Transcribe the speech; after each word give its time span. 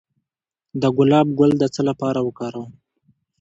د 0.81 0.83
ګلاب 0.97 1.27
ګل 1.39 1.51
د 1.59 1.63
څه 1.73 1.81
لپاره 1.89 2.19
وکاروم؟ 2.27 2.71